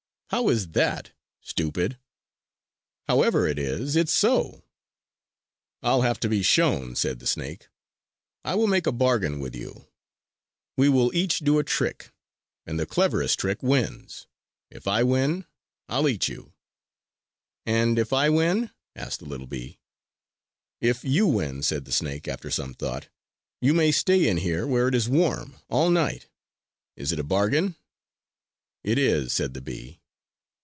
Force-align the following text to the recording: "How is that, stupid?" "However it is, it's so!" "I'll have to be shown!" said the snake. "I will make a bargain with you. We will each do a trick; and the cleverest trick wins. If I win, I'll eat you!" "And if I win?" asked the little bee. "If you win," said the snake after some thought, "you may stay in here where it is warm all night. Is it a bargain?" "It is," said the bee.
"How 0.31 0.47
is 0.47 0.69
that, 0.69 1.11
stupid?" 1.41 1.97
"However 3.05 3.45
it 3.49 3.59
is, 3.59 3.97
it's 3.97 4.13
so!" 4.13 4.63
"I'll 5.83 6.03
have 6.03 6.21
to 6.21 6.29
be 6.29 6.41
shown!" 6.41 6.95
said 6.95 7.19
the 7.19 7.27
snake. 7.27 7.67
"I 8.45 8.55
will 8.55 8.67
make 8.67 8.87
a 8.87 8.93
bargain 8.93 9.41
with 9.41 9.57
you. 9.57 9.89
We 10.77 10.87
will 10.87 11.13
each 11.13 11.39
do 11.39 11.59
a 11.59 11.65
trick; 11.65 12.11
and 12.65 12.79
the 12.79 12.85
cleverest 12.85 13.39
trick 13.39 13.61
wins. 13.61 14.27
If 14.69 14.87
I 14.87 15.03
win, 15.03 15.43
I'll 15.89 16.07
eat 16.07 16.29
you!" 16.29 16.53
"And 17.65 17.99
if 17.99 18.13
I 18.13 18.29
win?" 18.29 18.71
asked 18.95 19.19
the 19.19 19.25
little 19.27 19.47
bee. 19.47 19.81
"If 20.79 21.03
you 21.03 21.27
win," 21.27 21.61
said 21.61 21.83
the 21.83 21.91
snake 21.91 22.29
after 22.29 22.49
some 22.49 22.73
thought, 22.73 23.09
"you 23.59 23.73
may 23.73 23.91
stay 23.91 24.29
in 24.29 24.37
here 24.37 24.65
where 24.65 24.87
it 24.87 24.95
is 24.95 25.09
warm 25.09 25.55
all 25.67 25.89
night. 25.89 26.29
Is 26.95 27.11
it 27.11 27.19
a 27.19 27.23
bargain?" 27.25 27.75
"It 28.81 28.97
is," 28.97 29.33
said 29.33 29.53
the 29.53 29.61
bee. 29.61 29.97